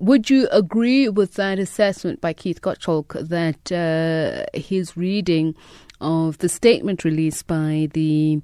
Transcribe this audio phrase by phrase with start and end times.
[0.00, 5.54] Would you agree with that assessment by Keith Gottschalk that uh, his reading
[6.00, 8.40] of the statement released by the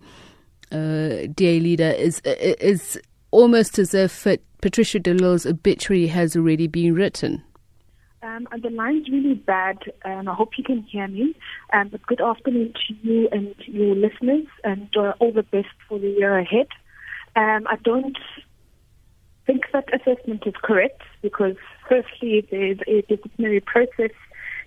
[0.71, 3.01] uh, DA leader is is
[3.31, 7.43] almost as if it, Patricia de Lille's obituary has already been written?
[8.23, 11.35] Um, the line's really bad, and I hope you can hear me.
[11.73, 15.99] Um, but good afternoon to you and your listeners, and uh, all the best for
[15.99, 16.69] the year ahead.
[17.37, 18.17] Um, I don't
[19.77, 21.57] that assessment is correct because,
[21.89, 24.15] firstly, there's a disciplinary process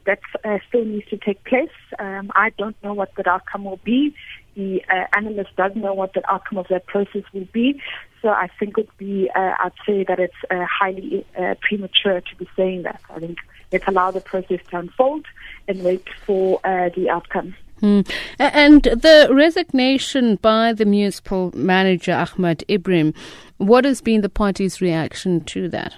[0.06, 1.78] that uh, still needs to take place.
[1.98, 4.16] Um, I don't know what that outcome will be.
[4.56, 7.82] The uh, analyst does know what the outcome of that process will be.
[8.22, 12.22] So I think it would be, uh, I'd say that it's uh, highly uh, premature
[12.22, 13.02] to be saying that.
[13.10, 13.38] I think
[13.72, 15.26] let's allow the process to unfold
[15.68, 17.56] and wait for uh, the outcome.
[17.80, 18.02] Hmm.
[18.40, 23.16] And the resignation by the municipal manager, Achmat Ebrahim,
[23.58, 25.96] what has been the party's reaction to that?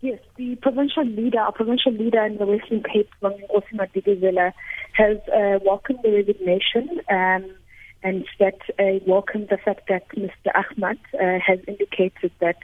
[0.00, 4.52] Yes, the provincial leader, our provincial leader in the Western Cape, Nkosi Madikizela,
[4.94, 7.54] has uh, welcomed the resignation um,
[8.02, 10.50] and that uh, welcomed the fact that Mr.
[10.54, 12.56] Ahmad uh, has indicated that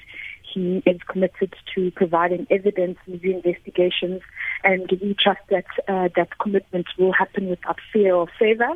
[0.57, 4.23] he is committed to providing evidence in the investigations,
[4.65, 8.71] and we trust that uh, that commitment will happen without fear or favor.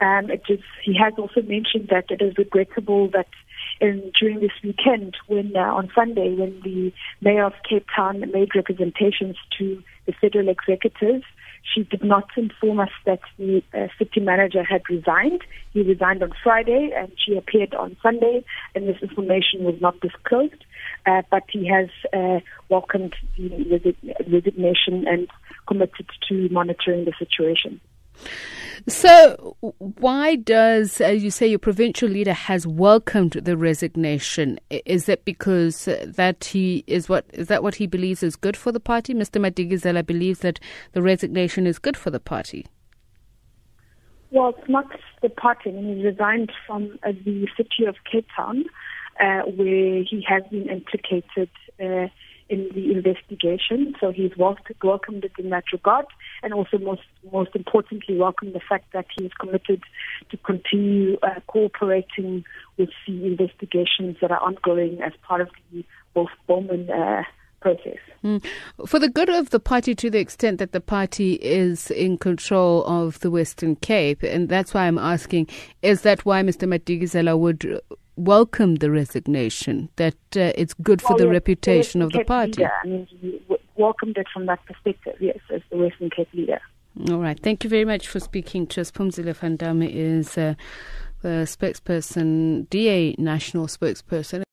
[0.00, 0.28] Um,
[0.84, 3.28] he has also mentioned that it is regrettable that
[3.80, 8.54] in, during this weekend, when uh, on Sunday, when the mayor of Cape Town made
[8.54, 11.22] representations to the federal executive,
[11.72, 15.42] she did not inform us that the uh, city manager had resigned.
[15.72, 20.64] He resigned on Friday, and she appeared on Sunday, and this information was not disclosed.
[21.06, 23.94] Uh, but he has uh, welcomed the
[24.30, 25.28] resignation and
[25.66, 27.80] committed to monitoring the situation.
[28.86, 34.60] So, why does, as you say, your provincial leader has welcomed the resignation?
[34.68, 38.72] Is that because that he is what is that what he believes is good for
[38.72, 39.14] the party?
[39.14, 39.40] Mr.
[39.40, 40.60] Madikizela believes that
[40.92, 42.66] the resignation is good for the party.
[44.30, 44.86] Well, it's not
[45.22, 45.70] the party.
[45.70, 48.64] He resigned from uh, the city of Cape Town,
[49.18, 51.48] uh, where he has been implicated.
[52.50, 53.94] In the investigation.
[54.00, 56.06] So he's welcomed it in that regard,
[56.42, 59.82] and also most most importantly, welcomed the fact that he is committed
[60.30, 62.44] to continue uh, cooperating
[62.76, 65.84] with the investigations that are ongoing as part of the
[66.14, 66.90] Wolf Bowman.
[66.90, 67.22] Uh,
[67.64, 67.98] process.
[68.22, 68.44] Mm.
[68.86, 72.84] For the good of the party, to the extent that the party is in control
[72.84, 75.48] of the Western Cape, and that's why I'm asking:
[75.80, 76.68] Is that why Mr.
[76.68, 77.80] Madikizela would
[78.16, 79.88] welcome the resignation?
[79.96, 82.62] That uh, it's good for the yes, reputation the of the party.
[82.62, 82.72] Leader.
[82.82, 83.42] I mean, he
[83.76, 85.16] welcomed it from that perspective.
[85.20, 86.60] Yes, as the Western Cape leader.
[87.10, 87.38] All right.
[87.38, 88.90] Thank you very much for speaking to us.
[88.90, 90.54] Phumzile van Damme is uh,
[91.22, 94.42] the spokesperson, DA national spokesperson.